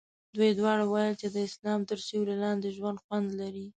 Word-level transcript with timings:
دوی 0.35 0.51
دواړو 0.59 0.85
ویل 0.87 1.13
چې 1.21 1.27
د 1.31 1.37
اسلام 1.47 1.81
تر 1.89 1.97
سیوري 2.07 2.35
لاندې 2.43 2.75
ژوند 2.77 3.01
خوند 3.03 3.27
لري. 3.41 3.65